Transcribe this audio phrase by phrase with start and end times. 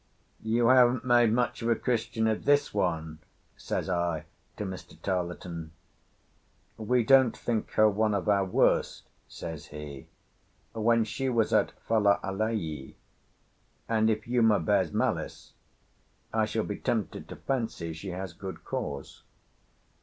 [0.41, 3.19] "You haven't made much of a Christian of this one,"
[3.55, 4.25] says I
[4.57, 4.99] to Mr.
[4.99, 5.73] Tarleton.
[6.75, 10.07] "We didn't think her one of our worst," says he,
[10.73, 12.95] "when she was at Fale alii;
[13.87, 15.53] and if Uma bears malice
[16.33, 19.21] I shall be tempted to fancy she has good cause."